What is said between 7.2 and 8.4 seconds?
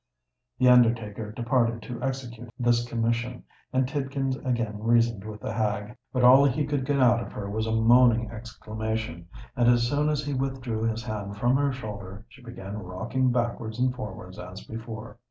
of her was a moaning